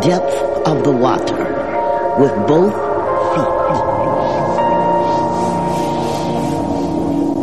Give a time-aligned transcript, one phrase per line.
[0.00, 0.34] depth
[0.66, 1.44] of the water
[2.18, 2.74] with both
[3.34, 3.60] feet.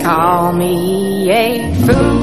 [0.04, 2.17] Call me a fool.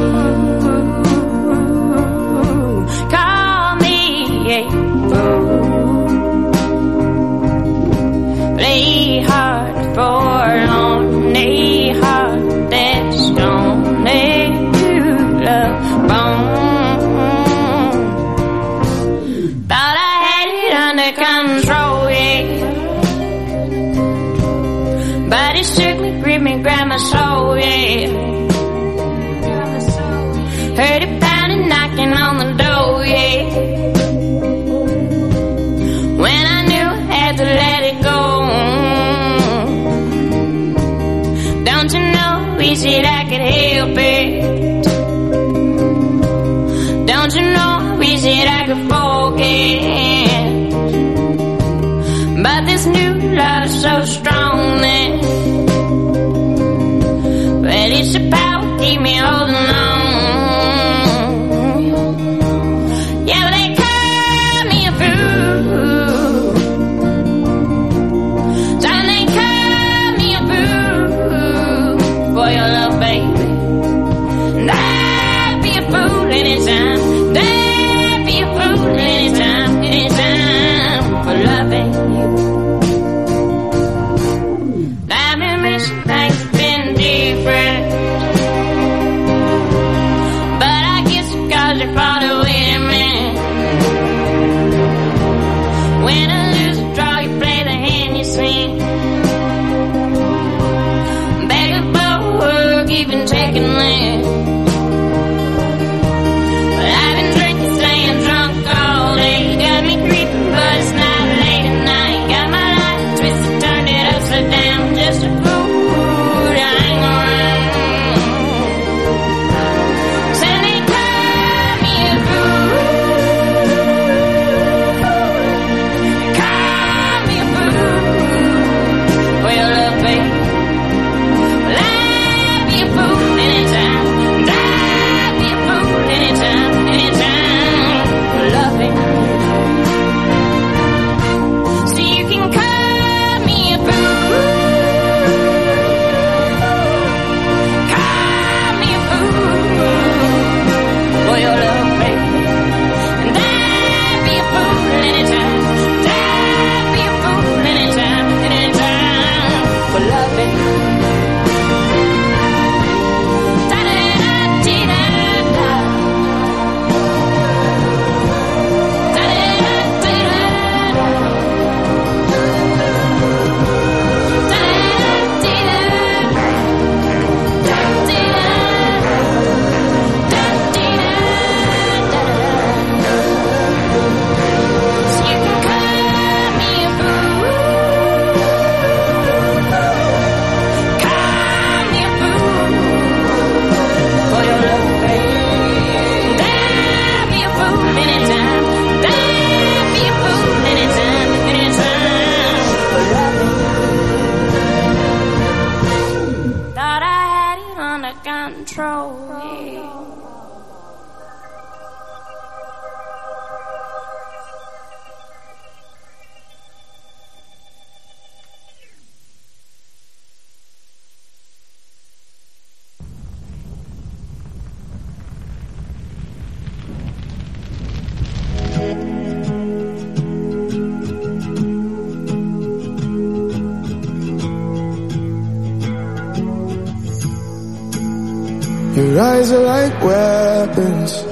[240.04, 241.22] weapons.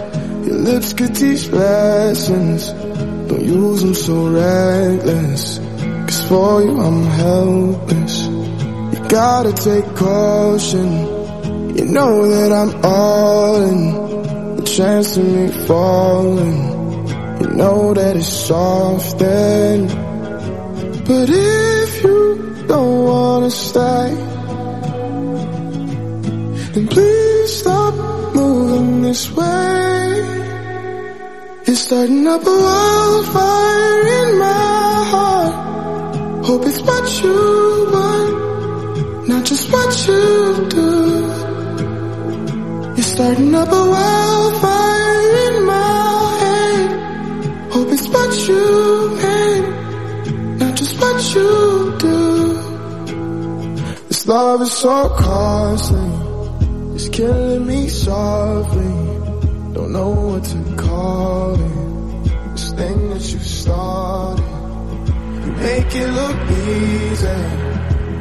[0.46, 2.72] Your lips could teach lessons.
[3.28, 5.58] Don't use them so reckless.
[6.06, 8.26] Cause for you I'm helpless.
[8.92, 10.88] You gotta take caution.
[11.76, 14.56] You know that I'm all in.
[14.56, 16.60] The chance of me falling.
[17.40, 19.88] You know that it's soft then.
[21.06, 24.14] But if you don't wanna stay,
[26.72, 28.01] then please stop
[28.80, 30.22] this way.
[31.66, 35.54] It's starting up a wildfire in my heart.
[36.46, 40.90] Hope it's what you want, not just what you do.
[42.96, 47.72] It's starting up a wildfire in my head.
[47.72, 48.64] Hope it's what you
[49.22, 49.66] meant,
[50.60, 51.50] not just what you
[51.98, 52.19] do.
[54.08, 56.11] This love is so costly.
[57.12, 58.94] Killing me softly.
[59.74, 62.52] Don't know what to call it.
[62.52, 64.44] This thing that you started.
[65.44, 67.40] You make it look easy.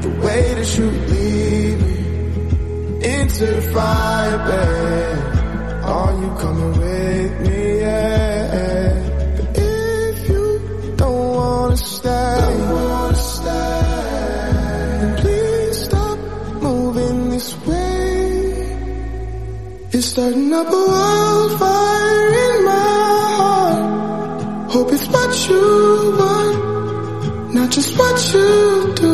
[0.02, 1.96] The way that you lead me
[3.16, 5.86] into the fire, babe.
[5.86, 7.80] Are you coming with me?
[7.80, 8.91] Yeah.
[20.02, 22.72] You're starting up a wildfire in my
[23.38, 24.72] heart.
[24.72, 29.14] Hope it's what you want, not just what you do.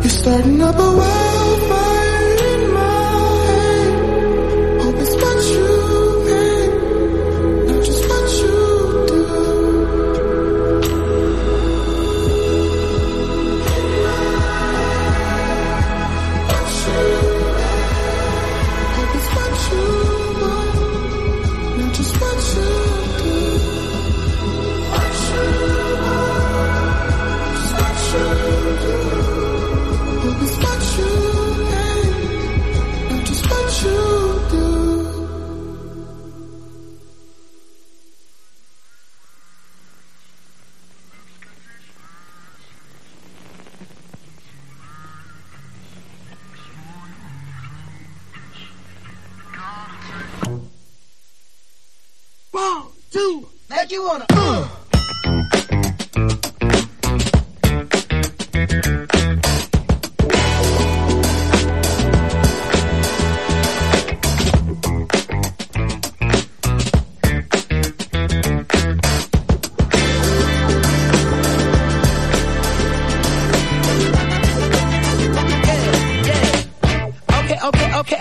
[0.00, 1.31] You're starting up a wildfire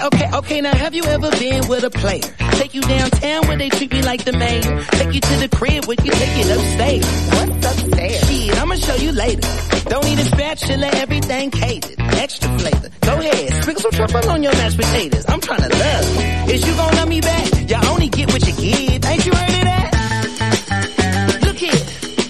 [0.05, 0.61] okay, okay.
[0.61, 2.21] Now, have you ever been with a player?
[2.59, 4.83] Take you downtown where they treat me like the mayor.
[4.91, 7.05] Take you to the crib where you take it upstairs.
[7.31, 8.29] What's upstairs?
[8.29, 9.47] Shit, I'ma show you later.
[9.89, 11.99] Don't need a spatula, everything catered.
[11.99, 12.89] Extra flavor.
[13.01, 15.25] Go ahead, sprinkle some truffle on your mashed potatoes.
[15.27, 16.49] I'm trying to love.
[16.49, 17.69] Is you gonna love me back?
[17.69, 19.05] Y'all only get what you give.
[19.05, 21.39] Ain't you heard of that?
[21.43, 21.81] Look here,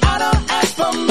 [0.03, 1.10] I don't ask for much.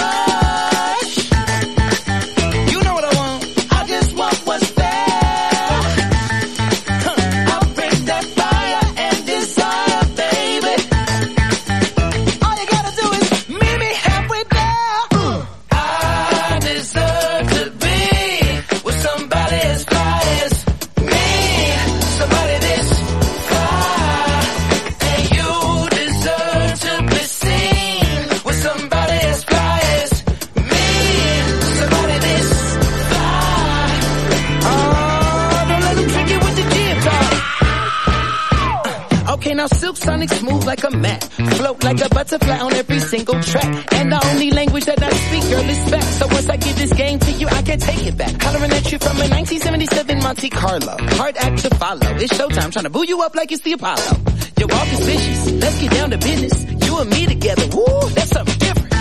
[40.21, 41.25] Sonic smooth like a mat.
[41.25, 43.93] Float like a butterfly on every single track.
[43.95, 46.03] And the only language that I speak, girl, is back.
[46.03, 48.43] So once I give this game to you, I can't take it back.
[48.43, 50.97] Hollering at you from a 1977 Monte Carlo.
[51.17, 52.17] Hard act to follow.
[52.17, 54.13] It's showtime, trying to boo you up like it's the Apollo.
[54.59, 55.53] Your walk is vicious.
[55.53, 56.87] Let's get down to business.
[56.87, 57.65] You and me together.
[57.75, 58.93] Woo, that's something different.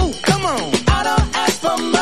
[0.00, 0.72] Ooh, come on.
[0.88, 1.95] I don't ask for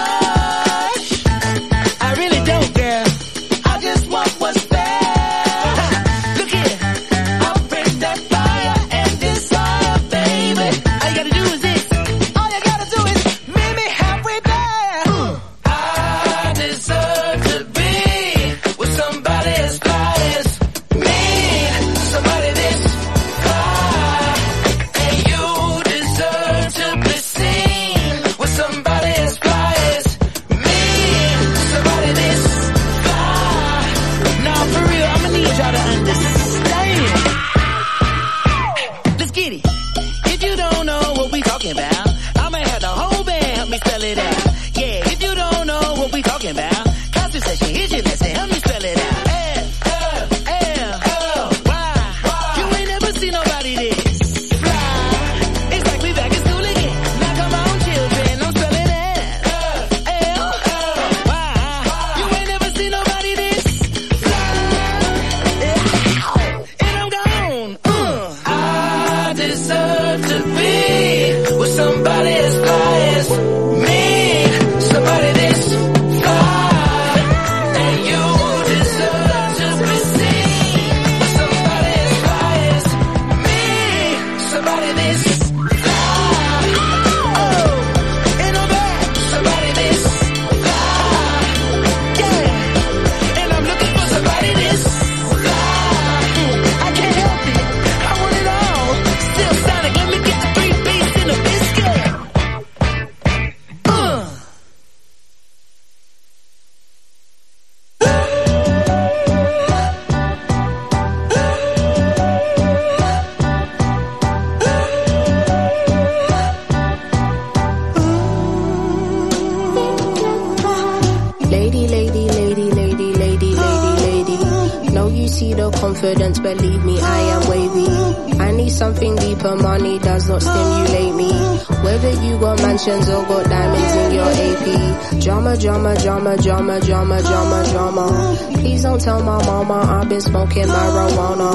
[133.35, 135.21] or diamonds in your AP.
[135.21, 138.37] Drama, drama, drama, drama, drama, drama, drama.
[138.55, 141.51] Please don't tell my mama I've been smoking marijuana.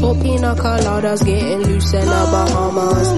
[0.00, 3.08] Top pina coladas getting loose in the Bahamas.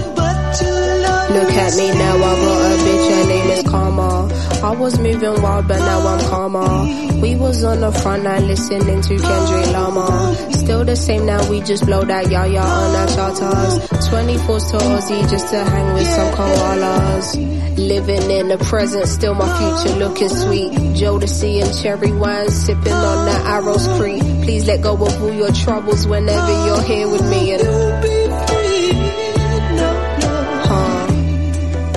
[1.31, 4.27] Look at me now, I got a bitch, her name is Karma.
[4.63, 7.19] I was moving wild, but now I'm calmer.
[7.19, 10.35] We was on the front line listening to Kendrick Lamar.
[10.51, 13.89] Still the same now, we just blow that yaya on our charters.
[13.89, 17.77] 24s to Aussie just to hang with some koalas.
[17.77, 20.71] Living in the present, still my future looking sweet.
[20.71, 24.21] Jodeci and cherry wine, sipping on the Arrows Creek.
[24.43, 27.53] Please let go of all your troubles whenever you're here with me.
[27.53, 28.10] And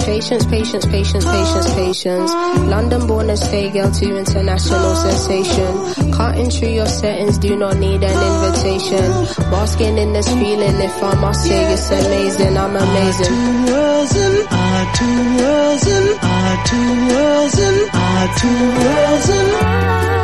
[0.04, 2.30] Patience, patience, patience, patience, patience.
[2.75, 6.12] London born and stay girl to international sensation.
[6.12, 9.11] Cutting through your settings, do not need an invitation.
[9.50, 13.26] Basking in this feeling, if I must say it's amazing, I'm amazing.
[13.26, 20.24] Two worlds and I, two worlds and I, two worlds and I, two worlds and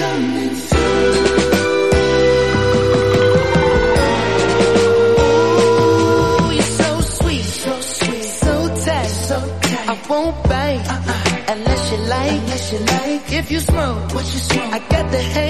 [0.00, 0.40] Tight.
[9.90, 11.52] I won't bite uh-uh.
[11.52, 13.32] unless you like, unless you like.
[13.32, 14.72] If you smoke, what you smoke?
[14.72, 15.49] I got the haze.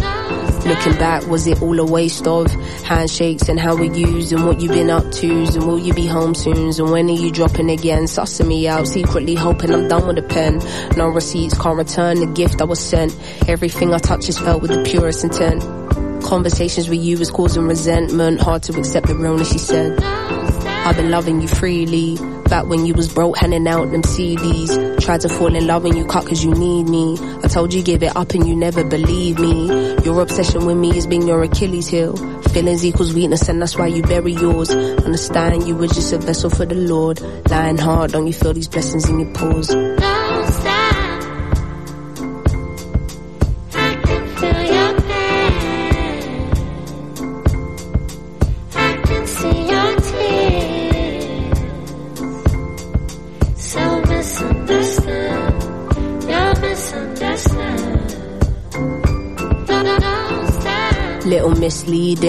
[0.71, 2.49] Looking back, was it all a waste of
[2.83, 6.07] handshakes and how we used and what you've been up to and will you be
[6.07, 8.03] home soon and when are you dropping again?
[8.05, 10.61] Sussing me out, secretly hoping I'm done with the pen.
[10.95, 13.13] No receipts, can't return the gift I was sent.
[13.49, 15.61] Everything I touch is felt with the purest intent.
[16.23, 19.99] Conversations with you was causing resentment, hard to accept the realness she said.
[20.83, 22.17] I've been loving you freely.
[22.45, 24.99] Back when you was broke, handing out them CDs.
[24.99, 27.17] Tried to fall in love when you cut cause you need me.
[27.43, 29.67] I told you give it up and you never believe me.
[30.03, 32.15] Your obsession with me has been your Achilles heel.
[32.49, 34.71] Feelings equals weakness and that's why you bury yours.
[34.71, 37.21] Understand you were just a vessel for the Lord.
[37.49, 39.69] Lying hard, don't you feel these blessings in your pores?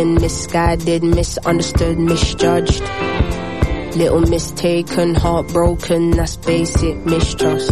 [0.05, 2.83] Misleading, misguided, misunderstood, misjudged.
[3.97, 7.71] Little mistaken, heartbroken, that's basic mistrust.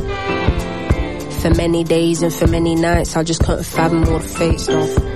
[1.41, 5.10] For many days and for many nights, I just couldn't fathom all the fake stuff.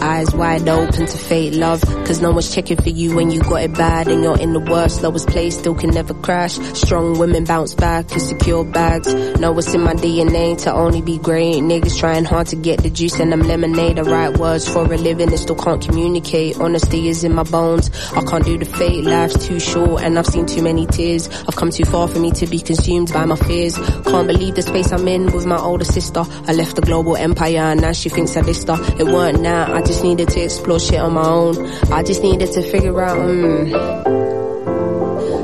[0.00, 3.62] Eyes wide open to fate love, cause no one's checking for you when you got
[3.62, 6.54] it bad and you're in the worst, lowest place, still can never crash.
[6.74, 9.12] Strong women bounce back and secure bags.
[9.40, 11.56] Know what's in my DNA to only be great.
[11.56, 13.96] Niggas trying hard to get the juice and them lemonade.
[13.96, 16.58] The right words for a living and still can't communicate.
[16.60, 17.90] Honesty is in my bones.
[18.12, 21.28] I can't do the fake, life's too short and I've seen too many tears.
[21.28, 23.76] I've come too far for me to be consumed by my fears.
[23.76, 26.24] Can't believe the space I'm in with my older sister.
[26.46, 29.00] I left the global empire and now she thinks I dissed her.
[29.00, 31.56] It weren't that, I just needed to explore shit on my own.
[31.92, 33.72] I just needed to figure out, mm,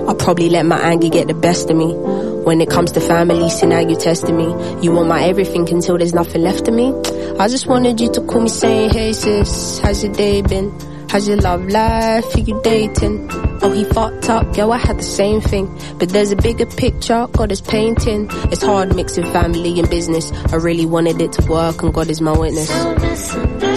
[0.09, 1.95] I probably let my anger get the best of me.
[1.95, 4.45] When it comes to family, see now you're testing me.
[4.83, 6.93] You want my everything until there's nothing left of me.
[7.39, 10.71] I just wanted you to call me saying, hey sis, how's your day been?
[11.09, 12.25] How's your love life?
[12.33, 13.29] Who you dating?
[13.63, 15.67] Oh, he fucked up, yo, I had the same thing.
[15.99, 18.29] But there's a bigger picture, God is painting.
[18.53, 20.33] It's hard mixing family and business.
[20.53, 22.69] I really wanted it to work and God is my witness.
[22.69, 23.74] So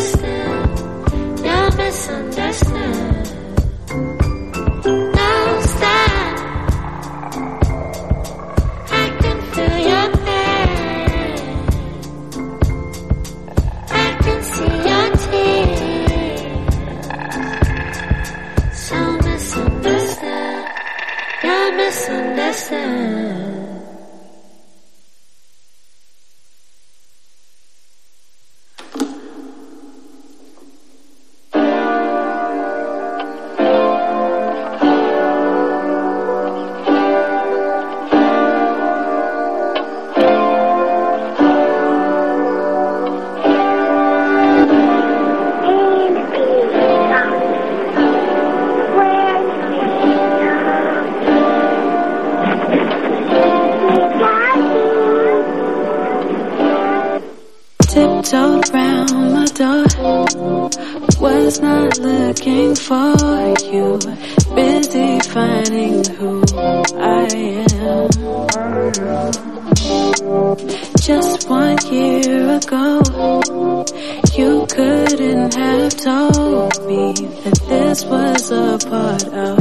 [76.08, 77.12] told me
[77.44, 79.58] that this was a part of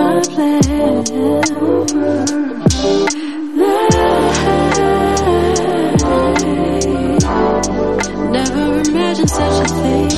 [0.00, 1.04] my plan.
[8.32, 10.10] Never imagined such a thing.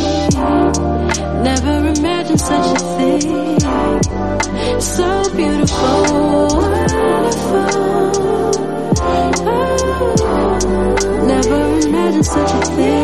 [1.50, 3.60] Never imagined such a thing.
[4.80, 6.00] So beautiful,
[6.62, 7.68] wonderful.
[9.44, 9.64] Oh,
[11.32, 12.97] never imagined such a thing.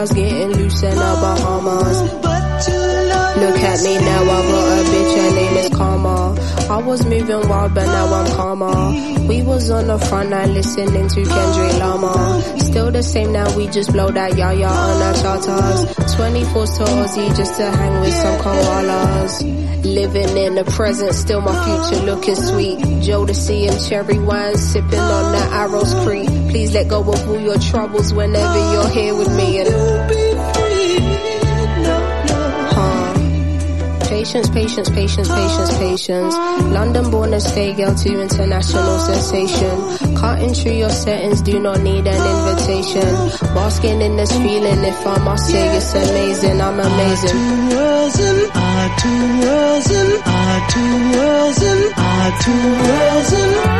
[0.00, 2.02] Coladas, getting loose in the Bahamas.
[3.40, 6.36] Look at me now, I got a bitch, her name is Karma.
[6.68, 9.26] I was moving wild, but now I'm calmer.
[9.26, 12.42] We was on the front line listening to Kendrick Lamar.
[12.58, 15.96] Still the same now, we just blow that yaya on our charters.
[16.14, 19.84] 24s to Aussie just to hang with some koalas.
[19.84, 22.78] Living in the present, still my future looking sweet.
[22.78, 26.39] Jodeci and cherry wine, sipping on the Arrows Creek.
[26.50, 29.58] Please let go of all your troubles whenever you're here with me.
[29.60, 29.70] And.
[34.08, 36.34] Patience, patience, patience, patience, patience.
[36.74, 40.16] London born and stay girl to international sensation.
[40.16, 43.08] Cutting through your settings, do not need an invitation.
[43.54, 47.30] Basking in this feeling, if I must say it's amazing, I'm amazing.
[47.30, 53.79] Two worlds and our two worlds and our two worlds and our two worlds and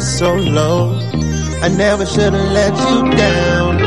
[0.00, 0.98] so low.
[1.62, 3.78] I never should have let you down.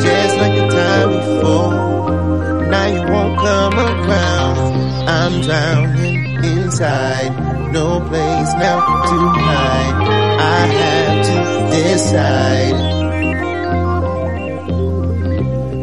[0.00, 1.72] Just like the time before.
[2.70, 5.08] Now you won't come around.
[5.08, 7.32] I'm drowning inside.
[7.72, 9.96] No place now to hide.
[10.40, 11.36] I have to
[11.76, 12.78] decide.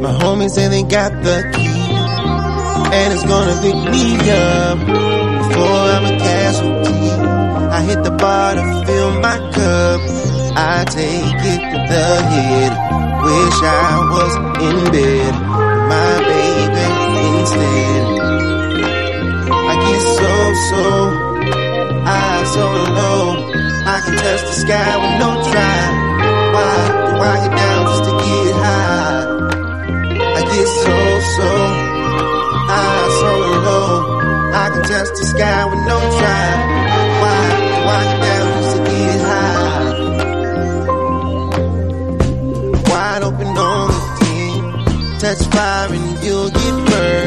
[0.02, 1.82] My homies say they got the key,
[2.94, 7.25] and it's gonna pick me up before I'm a casualty.
[7.86, 10.02] Hit the bar to fill my cup.
[10.58, 12.72] I take it to the head.
[13.26, 14.34] Wish I was
[14.68, 15.34] in bed,
[15.94, 16.88] my baby
[17.38, 18.04] instead.
[19.54, 20.32] I get so
[20.70, 20.84] so,
[22.06, 22.66] I so
[22.98, 23.26] low.
[23.86, 25.80] I can touch the sky with no try.
[26.56, 26.74] Why
[27.06, 29.22] do I get down just to get high?
[30.38, 30.98] I get so
[31.38, 31.52] so,
[32.66, 33.32] I so
[33.68, 33.90] low.
[34.54, 37.05] I can touch the sky with no try.
[37.86, 39.86] Down just to get high?
[42.90, 44.64] Wide open on the team.
[45.20, 47.25] Touch fire and you'll get burned.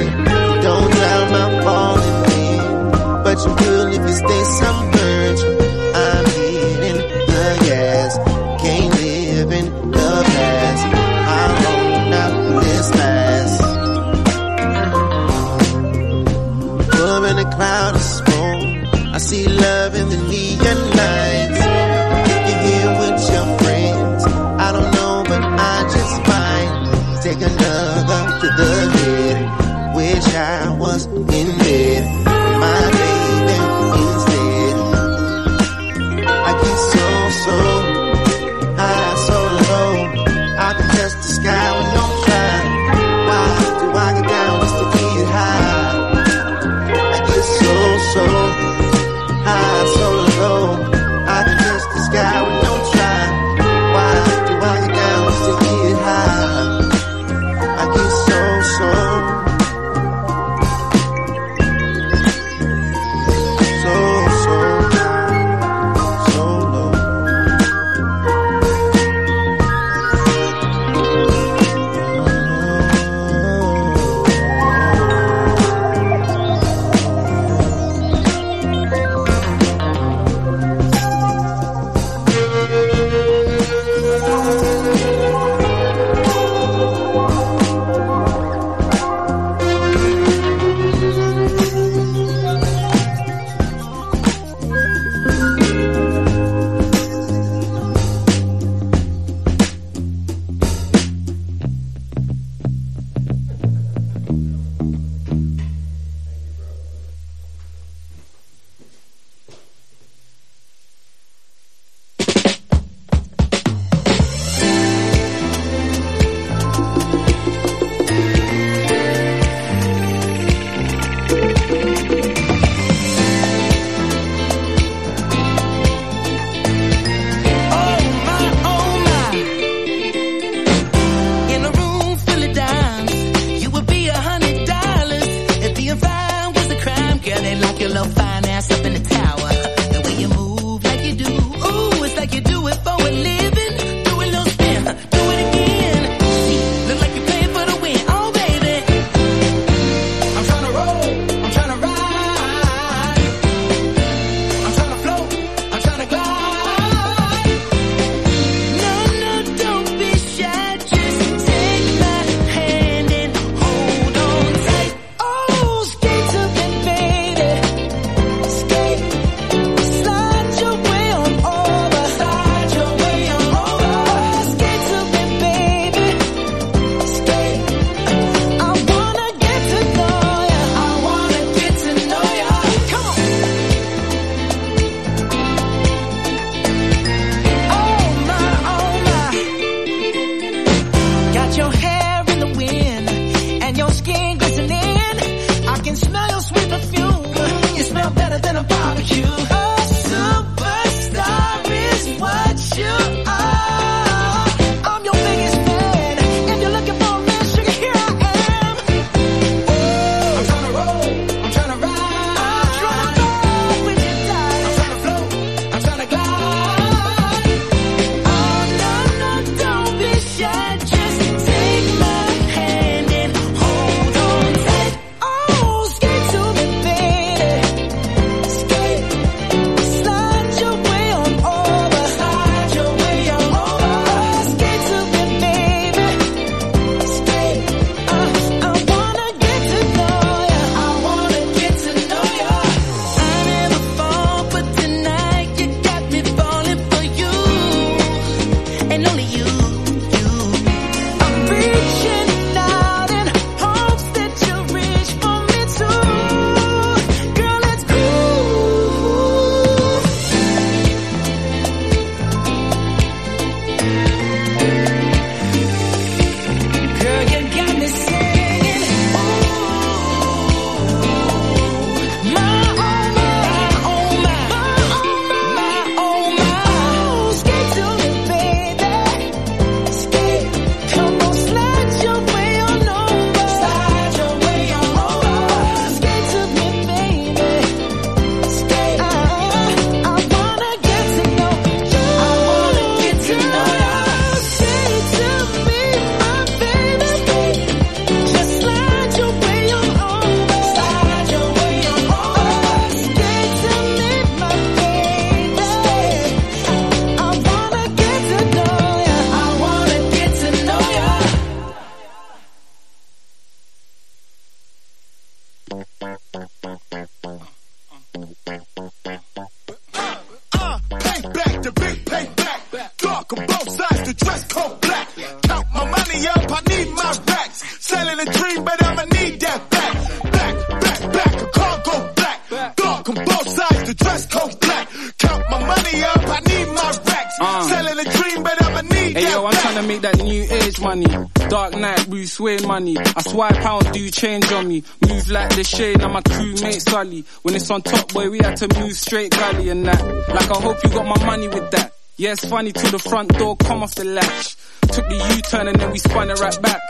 [344.18, 344.82] Change on me.
[345.06, 347.24] Move like the shade, and my crew crewmate Sully.
[347.42, 350.02] When it's on top, boy, we had to move straight gully and that.
[350.28, 351.92] Like I hope you got my money with that.
[352.16, 354.56] Yeah, it's funny till the front door come off the latch.
[354.92, 356.80] Took the U-turn and then we spun it right back.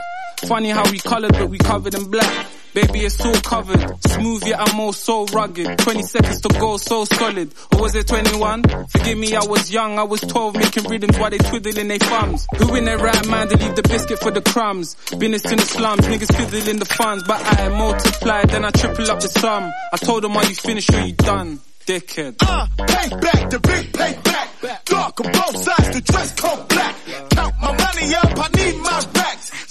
[0.46, 2.46] Funny how we colored, but we covered in black.
[2.78, 4.06] Baby, it's all covered.
[4.06, 5.78] Smooth, yet I'm all so rugged.
[5.78, 7.52] 20 seconds to go, so solid.
[7.74, 8.62] Or was it 21?
[8.86, 9.98] Forgive me, I was young.
[9.98, 12.46] I was 12, making rhythms while they twiddling their thumbs.
[12.56, 14.94] Who in their right mind to leave the biscuit for the crumbs?
[15.18, 17.24] Business in the slums, niggas fiddling the funds.
[17.24, 19.72] But I multiply, then I triple up the sum.
[19.92, 21.58] I told them, are you finished or you done?
[21.84, 22.36] Dickhead.
[22.40, 24.84] Uh, payback, the big payback.
[24.84, 26.94] Dark on both sides, the dress code black.
[27.30, 29.17] Count my money up, I need my.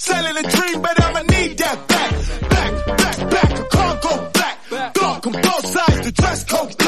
[0.00, 2.12] Selling a dream, but I'ma need that back.
[2.48, 4.94] Back, back, back, I can't go black.
[4.94, 6.87] Dark on both sides, the dress code black.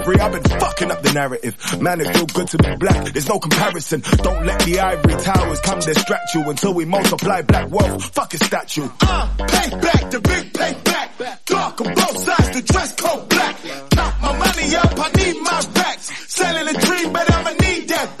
[0.07, 1.81] I've been fucking up the narrative.
[1.81, 3.13] Man, it feel good to be black.
[3.13, 4.01] There's no comparison.
[4.23, 8.03] Don't let the ivory towers come to distract you until we multiply black wealth.
[8.13, 8.89] Fuck a statue.
[9.01, 11.45] Uh, pay back the big pay back.
[11.45, 13.55] Dark on both sides, the dress code black.
[13.91, 16.33] Count my money up, I need my racks.
[16.33, 18.20] Selling a dream, but I'ma need that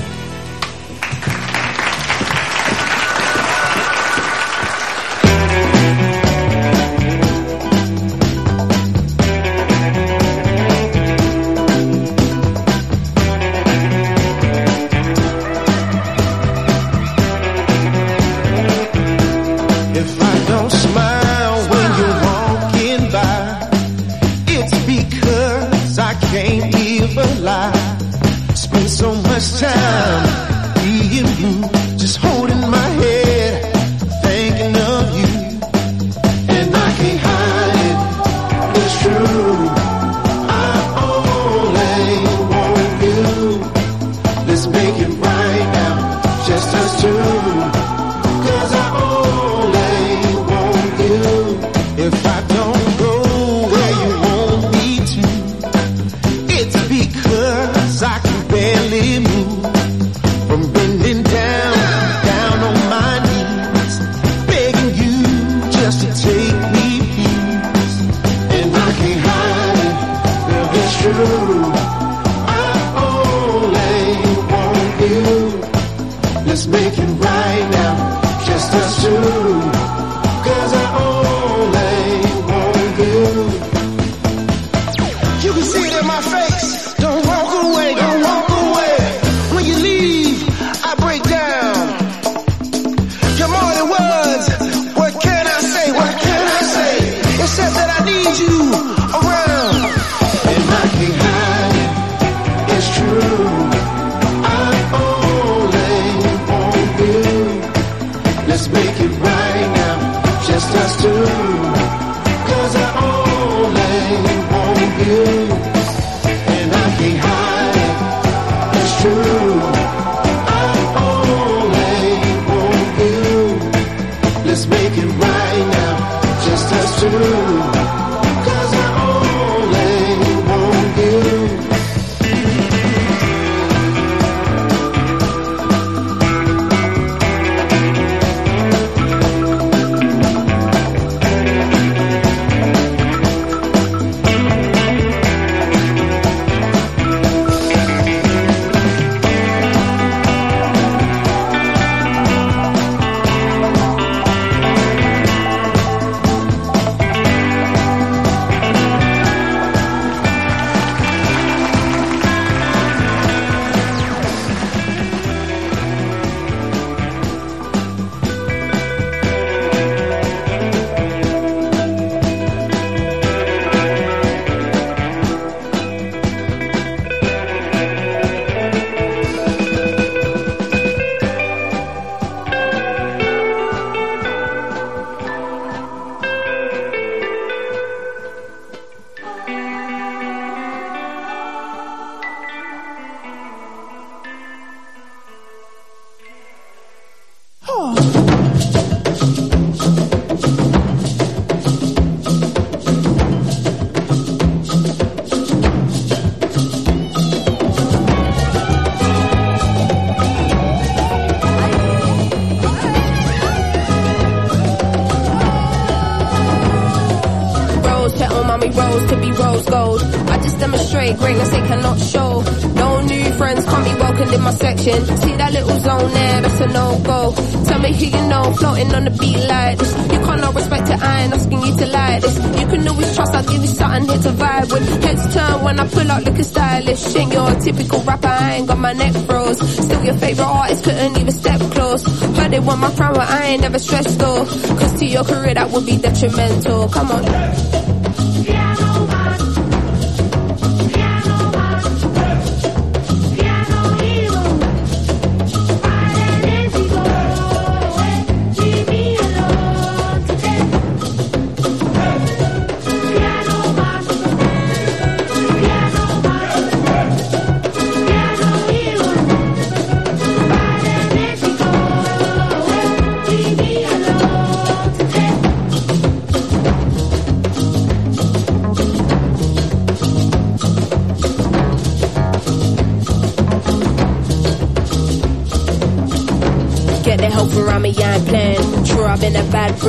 [240.21, 242.03] favorite artists couldn't even step close.
[242.35, 244.45] But they want my crown, but I ain't never stressed though.
[244.45, 246.87] Cause to your career that would be detrimental.
[246.89, 247.80] Come on.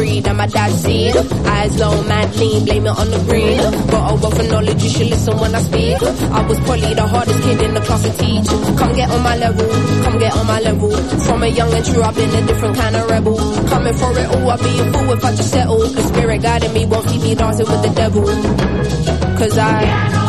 [0.02, 1.16] Breed, I'm seed.
[1.16, 3.58] Eyes low, mad lean, blame it on the green.
[3.92, 6.02] Got a oh, wealth of knowledge, you should listen when I speak.
[6.38, 8.48] I was probably the hardest kid in the class to teach.
[8.78, 9.68] Come get on my level,
[10.04, 10.90] come get on my level.
[11.26, 13.36] From a young and true, I've been a different kind of rebel.
[13.72, 15.78] Coming for it all, I'd be a fool if I just settle.
[15.78, 18.26] The spirit guiding me won't keep me dancing with the devil.
[19.38, 20.21] Cause I.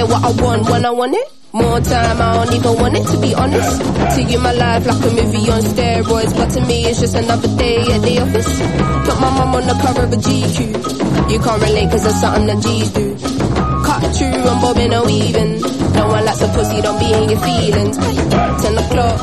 [0.00, 1.28] get what I want when I want it.
[1.52, 3.82] More time, I don't even want it to be honest.
[4.14, 7.48] To you, my life like a movie on steroids, but to me, it's just another
[7.56, 8.50] day at the office.
[9.06, 11.30] Put my mum on the cover of a GQ.
[11.30, 13.06] You can't relate cause that's something that G's do.
[13.84, 15.60] Cut through, I'm bobbing and weaving.
[15.92, 17.96] No one likes a pussy, don't be in your feelings.
[18.62, 19.20] Ten o'clock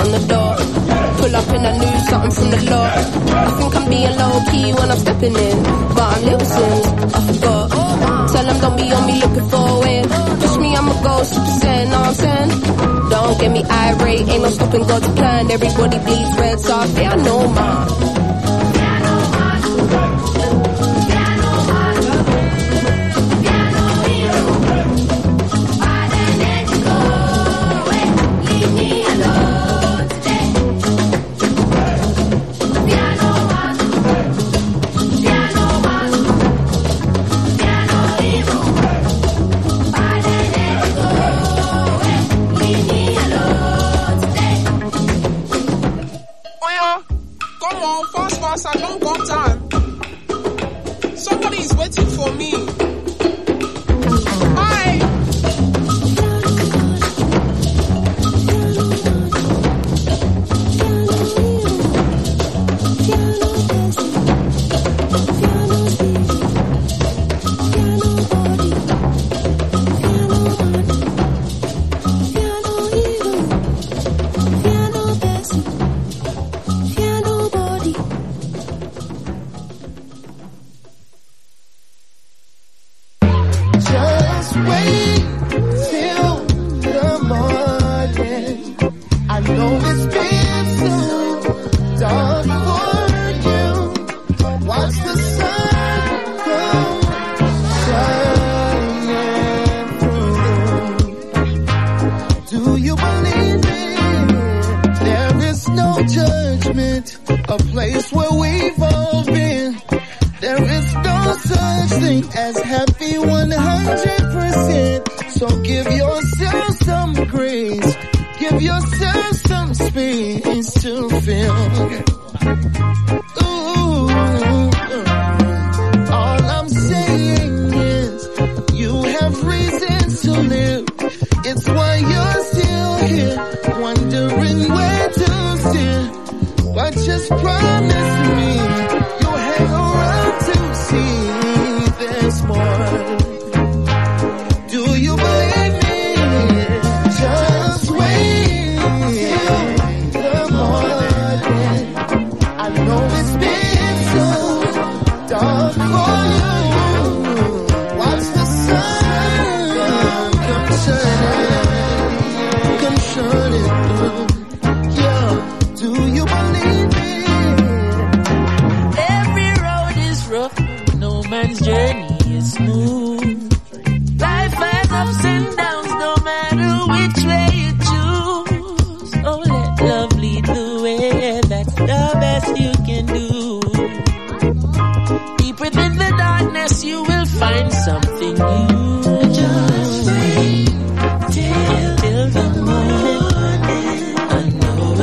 [0.00, 0.59] on the dot.
[1.20, 2.92] Pull up and I knew something from the lot.
[3.46, 5.56] I think I'm being low key when I'm stepping in,
[5.96, 6.80] but I'm losing.
[7.16, 7.66] I forgot.
[8.32, 10.04] Tell them don't be on me looking for win.
[10.40, 11.50] Push me, I'ma go super
[11.90, 12.50] know what I'm saying?
[13.10, 15.50] Don't get me irate, ain't no stopping God's plan.
[15.50, 18.29] Everybody bleeds red, so I feel no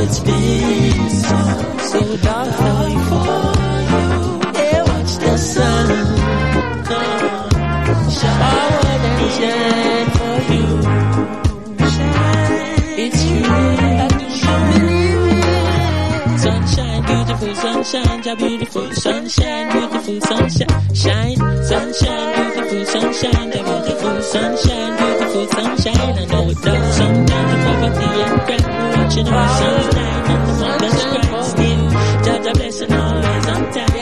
[0.07, 0.19] it's
[2.23, 2.47] dark.
[4.55, 5.87] Yeah, watch the sun
[9.37, 10.67] shine for you.
[13.03, 13.45] It's true.
[16.37, 25.97] Sunshine, beautiful sunshine, beautiful sunshine, beautiful sunshine, shine, sunshine, beautiful sunshine, beautiful sunshine, beautiful sunshine.
[25.97, 28.56] I know it does sometimes poverty and crime,
[29.17, 31.41] watching our sunshine and the mother's cry.
[31.41, 31.89] Still,
[32.23, 33.96] Jah Jah blessing always on time.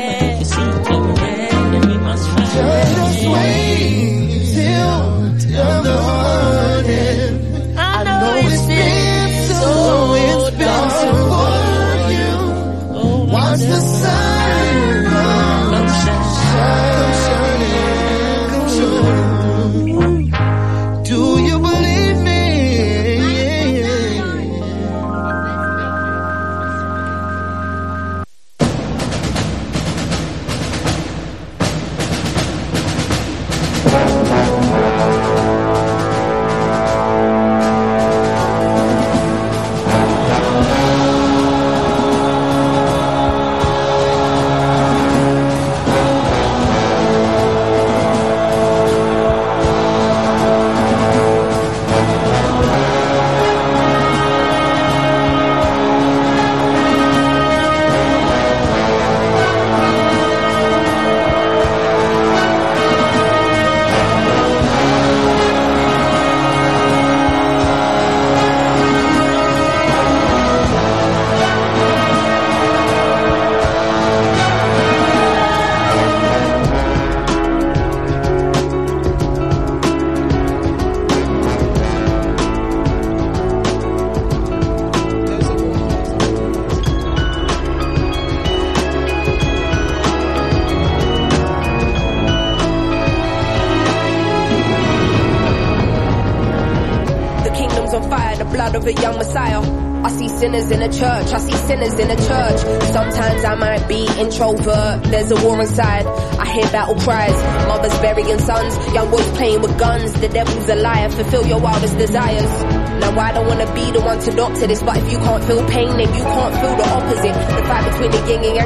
[104.50, 106.06] Introvert, there's a war inside.
[106.06, 107.36] I hear battle cries,
[107.68, 110.14] mothers burying sons, young boys playing with guns.
[110.14, 112.64] The devil's a liar, fulfill your wildest desires.
[113.02, 115.66] Now I don't wanna be the one to doctor this, but if you can't feel
[115.68, 116.85] pain, then you can't feel the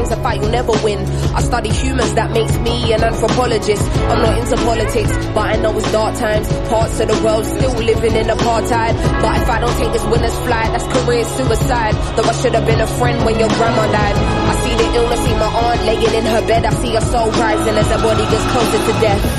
[0.10, 1.00] yang's a fight you'll never win.
[1.36, 3.84] I study humans, that makes me an anthropologist.
[4.10, 6.48] I'm not into politics, but I know it's dark times.
[6.70, 8.94] Parts of the world still living in apartheid.
[9.22, 11.94] But if I don't take this winner's flight, that's career suicide.
[12.16, 14.16] Though I should have been a friend when your grandma died.
[14.16, 16.66] I see the illness, see my aunt laying in her bed.
[16.66, 19.39] I see her soul rising as her body gets closer to death.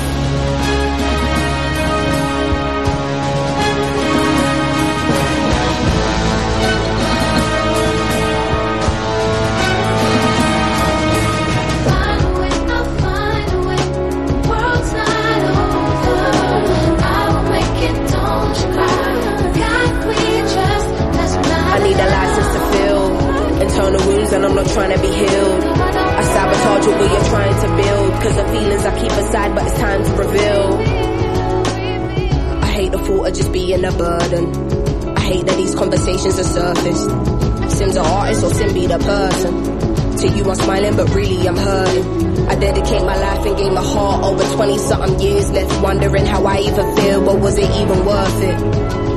[47.51, 48.55] Was it even worth it?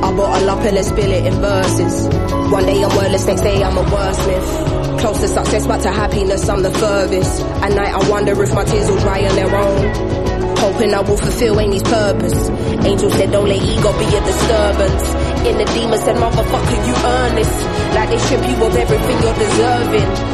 [0.03, 2.09] I bottle up and then spill it in verses.
[2.51, 4.99] One day I'm wordless, next day I'm a wordsmith.
[5.01, 7.41] Close to success, but to happiness I'm the furthest.
[7.63, 10.57] At night I wonder if my tears will dry on their own.
[10.57, 12.49] Hoping I will fulfill Amy's purpose.
[12.85, 15.05] Angel said don't let ego be a disturbance.
[15.47, 17.53] In the demon said motherfucker you earn this.
[17.95, 20.34] Like they strip you of everything you're deserving.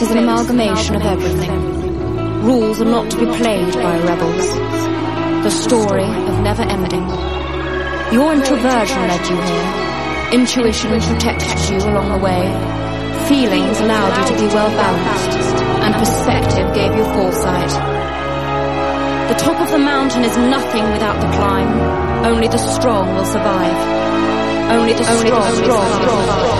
[0.00, 2.42] The is an amalgamation of everything.
[2.42, 4.46] Rules are not to be played by rebels.
[5.44, 7.06] The story of never ending.
[8.10, 10.40] Your introversion led you here.
[10.40, 12.48] Intuition protected you along the way.
[13.28, 15.62] Feelings allowed you to be well balanced.
[15.84, 17.68] And perspective gave you foresight.
[19.28, 22.24] The top of the mountain is nothing without the climb.
[22.24, 23.76] Only the strong will survive.
[24.72, 26.04] Only the strong, will survive.
[26.08, 26.59] Alone,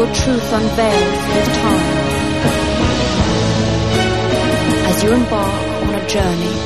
[0.00, 1.96] Your truth unveiled through time.
[4.88, 6.56] As you embark on a journey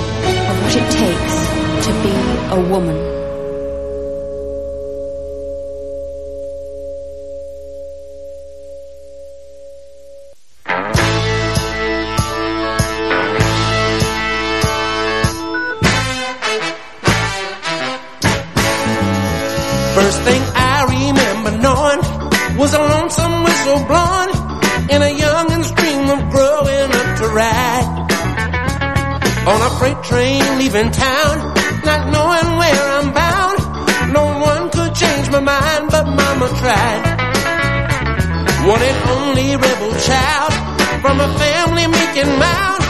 [0.51, 2.15] of what it takes to be
[2.55, 3.24] a woman.
[30.75, 31.55] Leaving town,
[31.85, 33.59] not knowing where I'm bound.
[34.13, 37.03] No one could change my mind, but mama tried.
[38.67, 40.53] One and only rebel child
[41.03, 42.83] from a family making mild.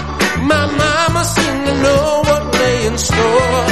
[0.48, 3.64] My mama seemed to know what lay in store.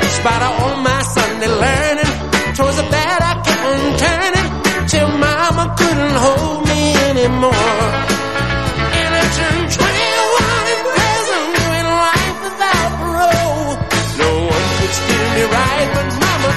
[0.00, 2.12] Despite all my Sunday learning,
[2.56, 8.13] towards the bad I kept on turning till mama couldn't hold me anymore.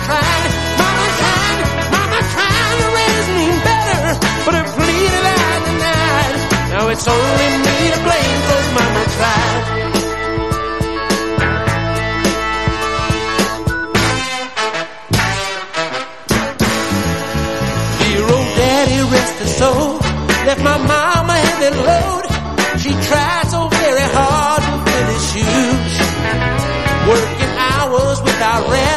[0.07, 1.07] Mama
[1.91, 2.19] mama
[2.81, 4.03] to raise me better,
[4.45, 6.35] but her pleaded I denied.
[6.71, 7.99] Now it's only me to
[8.77, 9.63] mama tried.
[17.99, 19.99] Dear old daddy, rest his soul.
[20.47, 22.23] Left my mama heavy load.
[22.79, 25.93] She tried so very hard to his shoes.
[27.09, 28.96] Working hours without rest.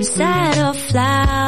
[0.00, 1.39] inside a flower.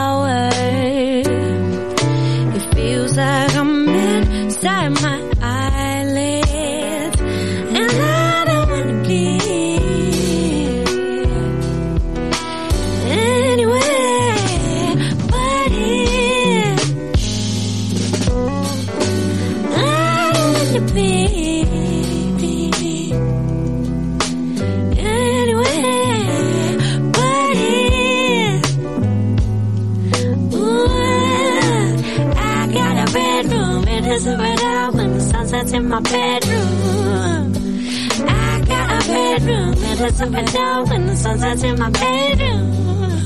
[40.04, 43.22] It a red out when the sun sets in my bedroom.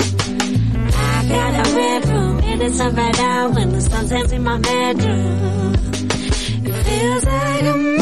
[0.94, 4.42] I got a red room, it is a red out when the sun sets in
[4.44, 5.74] my bedroom.
[6.68, 8.00] It feels like I'm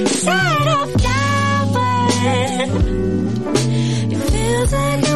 [0.00, 1.16] inside a flower.
[4.70, 5.15] that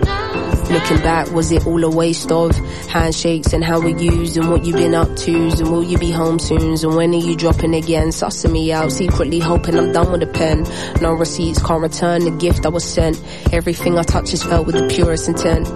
[0.71, 2.55] Looking back, was it all a waste of
[2.87, 5.33] handshakes and how we used and what you been up to?
[5.33, 6.61] And will you be home soon?
[6.81, 8.07] And when are you dropping again?
[8.07, 10.65] Sussing me out, secretly hoping I'm done with the pen.
[11.01, 13.21] No receipts, can't return the gift I was sent.
[13.51, 15.67] Everything I touch is felt with the purest intent.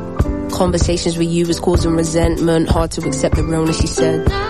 [0.54, 2.70] Conversations with you was causing resentment.
[2.70, 4.45] Hard to accept the realness you said.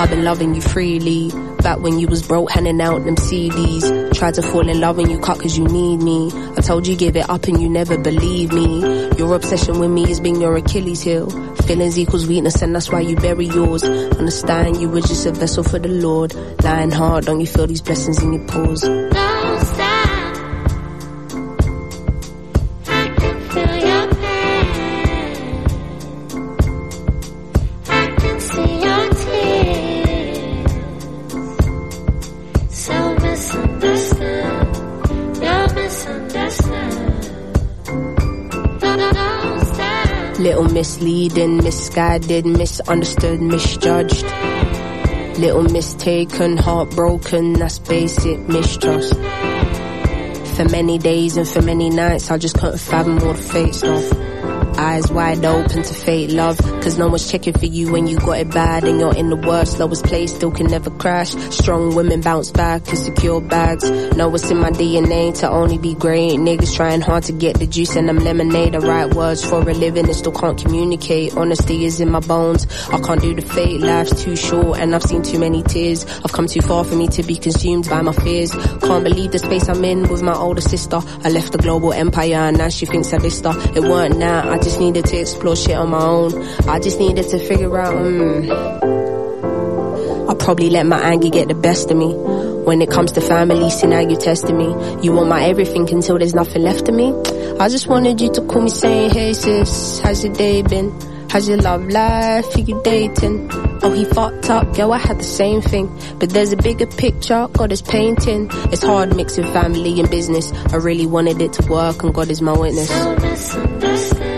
[0.00, 1.30] I've been loving you freely.
[1.58, 4.14] Back when you was broke, handing out them CDs.
[4.14, 6.30] Tried to fall in love and you cut cause you need me.
[6.56, 8.80] I told you give it up and you never believe me.
[9.18, 11.28] Your obsession with me has been your Achilles heel.
[11.66, 13.84] Feelings equals weakness and that's why you bury yours.
[13.84, 16.34] Understand you were just a vessel for the Lord.
[16.64, 18.82] Lying hard, don't you feel these blessings in your pores?
[41.30, 44.24] Misleading, misguided, misunderstood, misjudged.
[45.38, 49.14] Little mistaken, heartbroken, that's basic mistrust.
[50.56, 54.19] For many days and for many nights, I just couldn't fathom all the stuff.
[54.80, 58.38] Eyes wide open to fate love, cause no one's checking for you when you got
[58.38, 61.34] it bad and you're in the worst, lowest place, still can never crash.
[61.50, 63.90] Strong women bounce back and secure bags.
[64.16, 66.32] Know what's in my DNA to only be great.
[66.32, 68.72] Niggas trying hard to get the juice and them lemonade.
[68.72, 71.36] The right words for a living and still can't communicate.
[71.36, 72.66] Honesty is in my bones.
[72.88, 76.06] I can't do the fake, life's too short and I've seen too many tears.
[76.24, 78.50] I've come too far for me to be consumed by my fears.
[78.50, 81.02] Can't believe the space I'm in with my older sister.
[81.22, 83.76] I left the global empire and now she thinks I dissed her.
[83.76, 86.42] It weren't now, I just needed to explore shit on my own.
[86.68, 88.50] I just needed to figure out, mm,
[90.30, 92.14] I probably let my anger get the best of me.
[92.14, 94.66] When it comes to family, see now you're testing me.
[95.02, 97.12] You want my everything until there's nothing left of me.
[97.58, 100.92] I just wanted you to call me saying, hey sis, how's your day been?
[101.30, 102.44] How's your love life?
[102.54, 103.48] Who you dating?
[103.82, 105.86] Oh, he fucked up, yo, I had the same thing.
[106.18, 108.48] But there's a bigger picture, God is painting.
[108.72, 110.52] It's hard mixing family and business.
[110.72, 112.88] I really wanted it to work and God is my witness.
[112.88, 114.29] So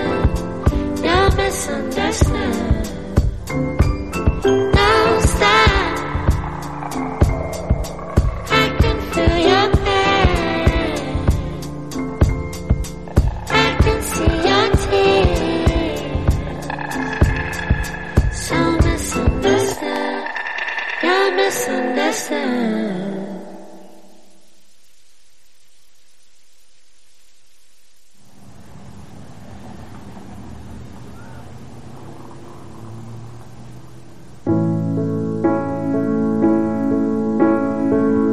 [21.43, 23.03] misunderstand.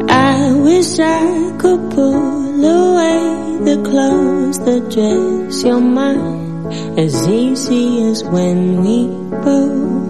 [0.09, 3.21] I wish I could pull away
[3.69, 9.07] the clothes that dress your mind as easy as when we
[9.43, 10.08] both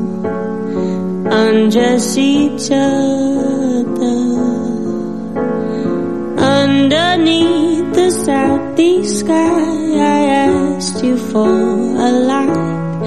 [1.40, 4.20] undress each other
[6.60, 9.61] underneath the southeast sky.
[10.18, 11.53] I asked you for
[12.07, 12.98] a light.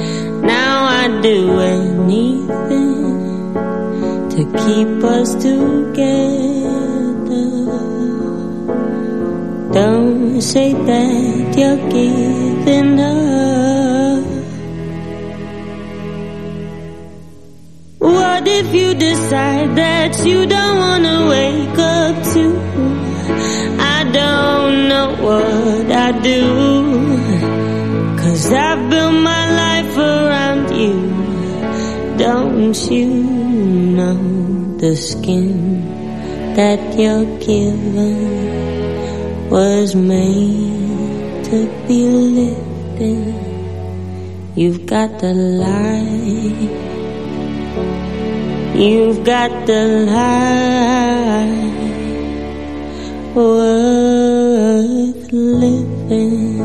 [0.54, 2.92] Now I'd do anything
[4.34, 6.22] to keep us together.
[9.78, 13.31] Don't say that you're giving up.
[18.72, 22.44] If you decide that you don't wanna wake up to?
[23.78, 26.42] I don't know what I do.
[28.16, 30.96] Cause I've built my life around you.
[32.16, 33.08] Don't you
[33.98, 34.16] know
[34.78, 35.84] the skin
[36.56, 38.20] that you're given
[39.50, 42.00] was made to be
[42.38, 43.34] lifted?
[44.56, 46.91] You've got the light.
[48.74, 51.62] You've got the life
[53.36, 56.58] worth living.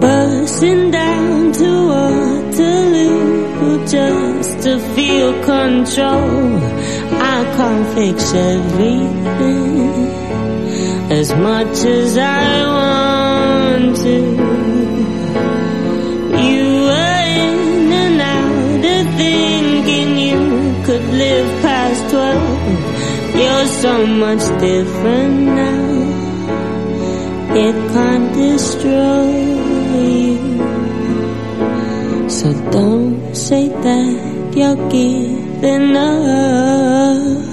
[0.00, 6.56] Bursting down to Waterloo just to feel control.
[7.22, 9.86] I can't fix everything
[11.12, 14.45] as much as I want to.
[22.10, 23.36] 12.
[23.36, 25.86] You're so much different now.
[27.64, 29.30] It can't destroy
[30.04, 30.36] you.
[32.28, 37.46] So don't say that you're giving up.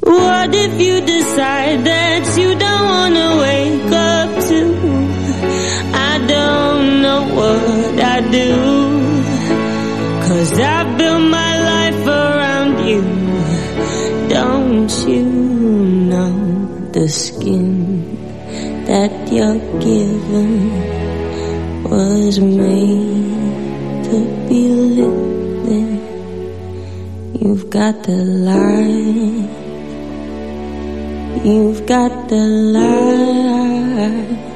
[0.00, 4.60] What if you decide that you don't wanna wake up to?
[6.10, 8.50] I don't know what I do.
[10.26, 10.75] Cause I
[16.96, 18.16] the skin
[18.86, 20.50] that you're given
[21.84, 24.18] was made to
[24.48, 25.36] be lived
[27.38, 28.16] You've got the
[28.48, 29.50] light.
[31.44, 32.44] You've got the
[32.76, 34.55] light.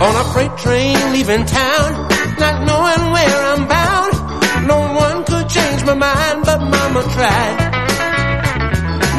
[0.00, 2.08] On a freight train leaving town,
[2.38, 4.14] not knowing where I'm bound.
[4.66, 7.56] No one could change my mind, but mama tried.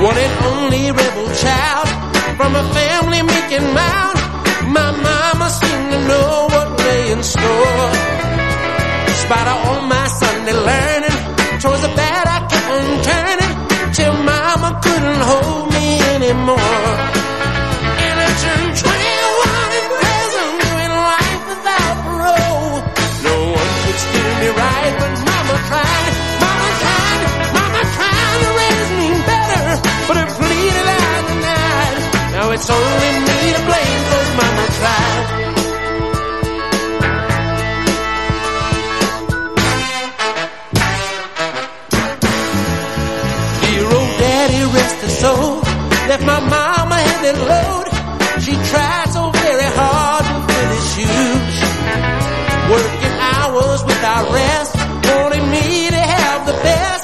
[0.01, 1.87] One and only rebel child
[2.35, 4.17] from a family making mound.
[4.73, 7.89] My mama seemed to know what lay in store.
[9.05, 11.17] In spite of all my Sunday learning,
[11.61, 13.53] towards the bad I kept on turning
[13.93, 17.20] till mama couldn't hold me anymore.
[32.61, 35.25] It's only me to blame cause mama tried.
[43.61, 45.55] Dear old daddy rest his soul,
[46.07, 47.88] left my mama heavy load.
[48.43, 51.55] She tried so very hard to fill his shoes.
[52.69, 54.75] Working hours without rest,
[55.09, 57.01] wanting me to have the best.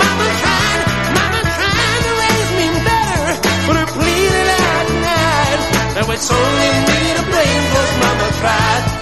[0.00, 0.82] mama tried,
[1.18, 3.26] mama tried to raise me better,
[3.66, 4.48] but pleaded
[5.96, 8.97] Now it's only me to blame, cause mama tried.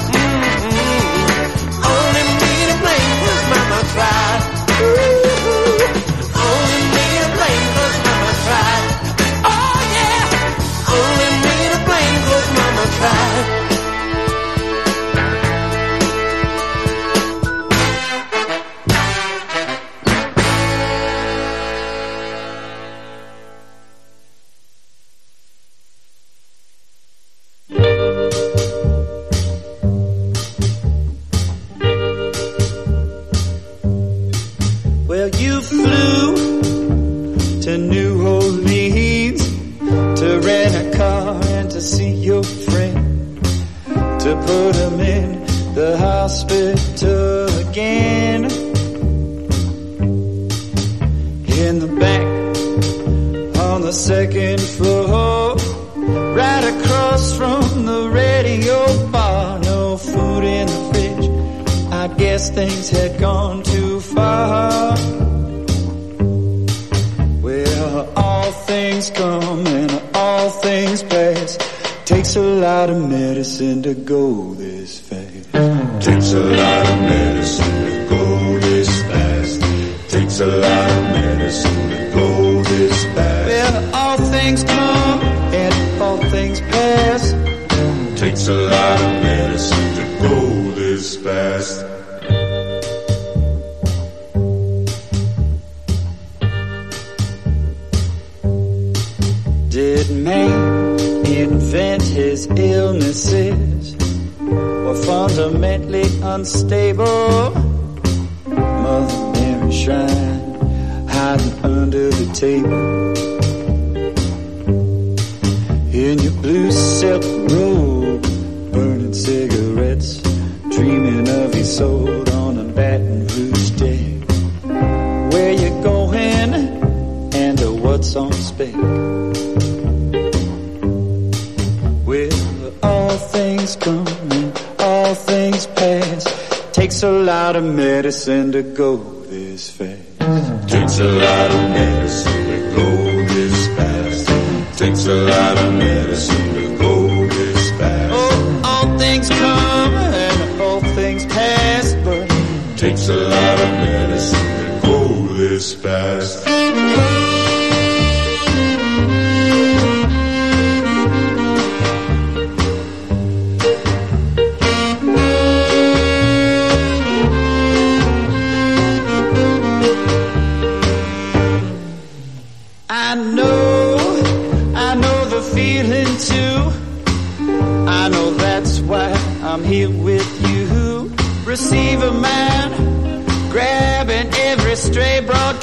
[137.16, 140.68] lot of medicine to go this fast.
[140.68, 142.86] Takes a lot of medicine to go
[143.34, 144.78] this fast.
[144.78, 148.12] Takes a lot of medicine to go this fast.
[148.14, 152.28] Oh, all things come and all things pass, but
[152.76, 156.45] takes a lot of medicine to go this fast.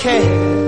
[0.05, 0.62] okay.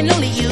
[0.00, 0.49] and only you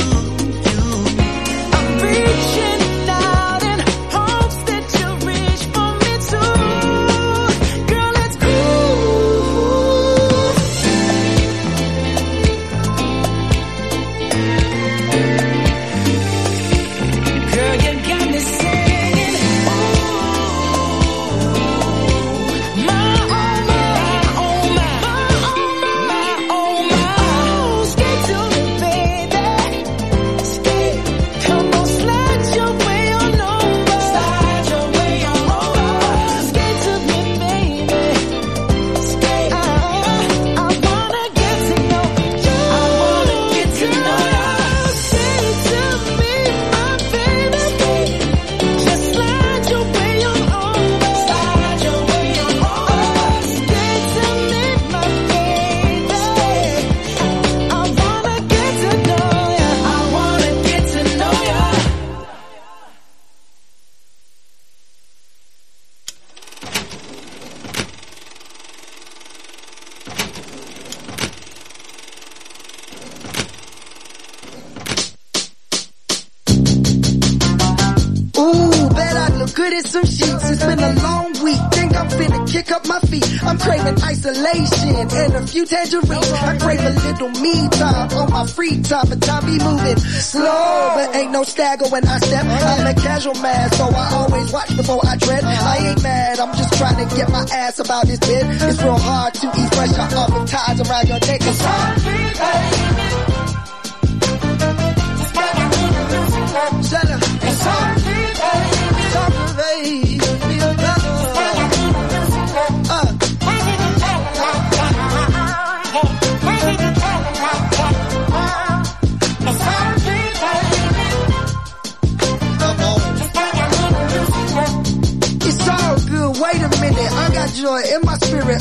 [85.68, 86.32] tangerines.
[86.32, 90.92] I crave a little me time on my free time, but time be moving slow.
[90.96, 92.44] But ain't no stagger when I step.
[92.44, 95.44] I'm a casual man, so I always watch before I tread.
[95.44, 98.44] I ain't mad, I'm just trying to get my ass about this bit.
[98.46, 101.40] It's real hard to eat pressure off of ties around your neck.
[101.42, 102.17] It's hard,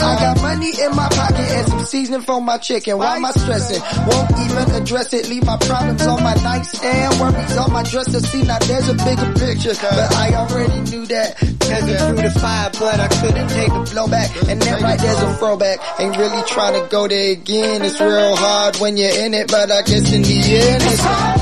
[0.08, 2.98] I got money in my pocket and some seasoning for my chicken.
[2.98, 3.82] Why am I stressing?
[4.08, 5.30] Won't even address it.
[5.30, 7.20] Leave my problems on my nightstand.
[7.20, 8.20] Worries on my dresser.
[8.22, 9.74] See, now there's a bigger picture.
[9.82, 11.38] But I already knew that.
[11.38, 14.50] Cause it through the fire, but I couldn't take the blowback.
[14.50, 15.80] And then right there's a throwback.
[16.00, 17.82] Ain't really trying to go there again.
[17.84, 21.37] It's real hard when you're in it, but I guess in the end it's all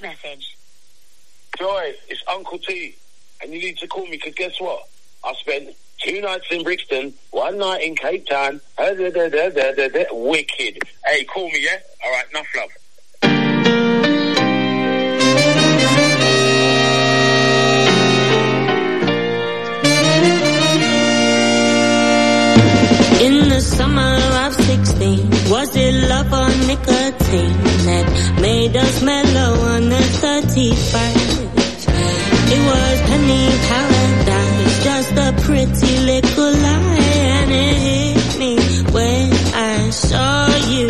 [0.00, 0.56] message.
[1.58, 2.94] Joy, it's Uncle T,
[3.42, 4.88] and you need to call me because guess what?
[5.24, 8.60] I spent two nights in Brixton, one night in Cape Town.
[8.76, 10.04] Uh, da, da, da.
[10.12, 10.78] Wicked.
[11.04, 11.78] Hey, call me, yeah?
[12.04, 12.77] All right, enough love.
[24.88, 27.56] 16, was it love or nicotine
[27.88, 28.06] that
[28.40, 31.38] made us mellow on the 31st?
[32.54, 36.98] It was penny paradise, just a pretty little lie,
[37.36, 38.56] and it hit me
[38.92, 40.88] when I saw you.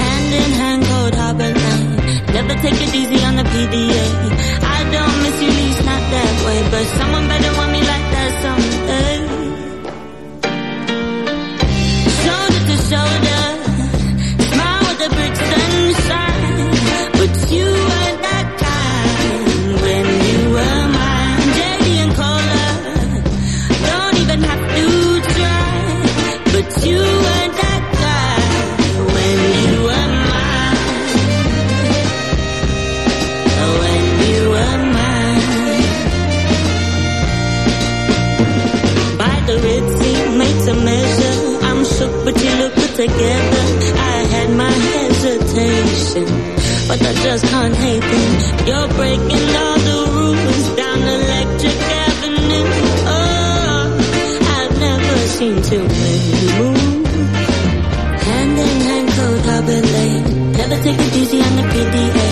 [0.00, 1.96] Hand in hand, Coldharbour Lane.
[2.32, 4.06] Never take it easy on the PDA.
[4.76, 7.52] I don't miss you, least not that way, but someone better
[46.88, 48.66] but I just can't hate them.
[48.66, 52.68] You're breaking all the rules down Electric Avenue.
[53.14, 53.84] Oh,
[54.56, 57.06] I've never seen too many move.
[58.26, 60.52] Hand in hand, cold harbor lane.
[60.52, 62.27] Never take it easy on the PDA.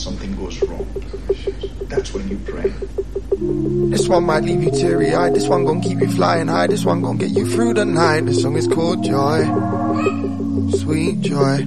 [0.00, 0.86] Something goes wrong.
[1.88, 2.72] That's when you pray.
[3.90, 5.34] This one might leave you teary eyed.
[5.34, 6.66] This one gon' keep you flying high.
[6.66, 8.26] This one gon' get you through the night.
[8.26, 9.44] This song is called Joy.
[10.78, 11.66] Sweet joy.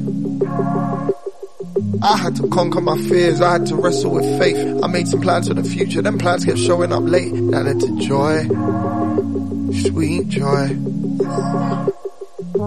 [2.02, 3.42] I had to conquer my fears.
[3.42, 4.84] I had to wrestle with faith.
[4.84, 6.02] I made some plans for the future.
[6.02, 7.34] Them plans kept showing up late.
[7.52, 8.44] That led to joy.
[9.90, 11.93] Sweet joy.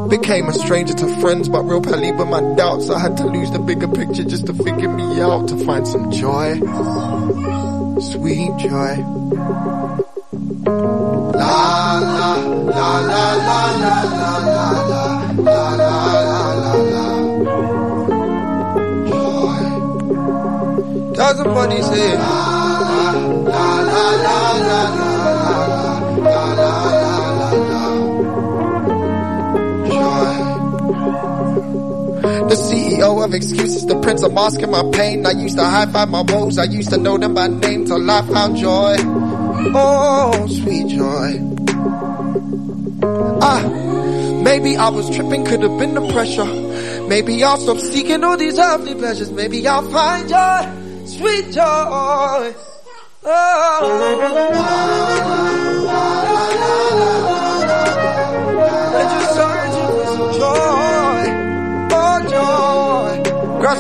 [0.09, 2.89] Became a stranger to friends, but real pally with my doubts.
[2.91, 6.13] I had to lose the bigger picture just to figure me out, to find some
[6.13, 6.61] joy.
[8.01, 8.97] Sweet joy.
[11.35, 14.71] La la la la la la la la
[15.39, 17.07] la la la la la
[19.11, 19.65] Joy.
[21.15, 22.56] Does somebody say la
[32.57, 35.27] The CEO of excuses, the prince of masking my pain.
[35.27, 38.11] I used to high five my woes, I used to know them by name till
[38.11, 38.97] I found joy.
[39.75, 41.39] Oh, sweet joy.
[43.43, 43.61] Ah,
[44.43, 46.47] maybe I was tripping, could have been the pressure.
[47.07, 49.31] Maybe I'll stop seeking all these earthly pleasures.
[49.31, 50.67] Maybe I'll find joy,
[51.05, 52.55] sweet joy.
[53.23, 54.47] Oh.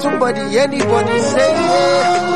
[0.00, 2.35] Somebody, anybody, say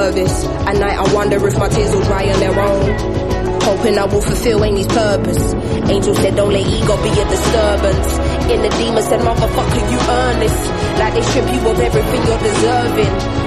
[0.00, 0.46] Furthest.
[0.68, 3.60] At night I wonder if my tears will dry on their own.
[3.68, 5.42] Hoping I will fulfill Amy's purpose.
[5.94, 8.08] Angel said don't let ego be a disturbance.
[8.52, 10.56] In the demon said motherfucker you earn this.
[11.00, 13.29] Like they strip you of everything you're deserving.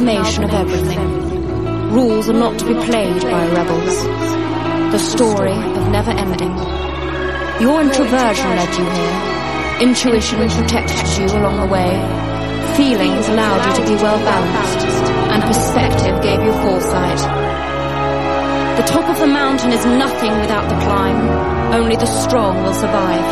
[0.00, 1.92] Amalgamation of everything.
[1.92, 3.96] Rules are not to be played by rebels.
[4.92, 6.56] The story of never ending.
[7.60, 9.88] Your introversion led you here.
[9.88, 11.92] Intuition protected you along the way.
[12.78, 14.86] Feelings allowed you to be well balanced.
[15.32, 17.20] And perspective gave you foresight.
[18.80, 21.28] The top of the mountain is nothing without the climb.
[21.74, 23.26] Only the strong will survive.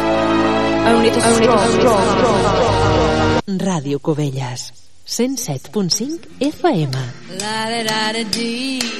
[0.87, 3.45] Only the strong, will survive.
[3.59, 4.78] Ràdio Cubelles,
[5.19, 6.93] 107.5 FM.
[7.41, 8.98] La da da da.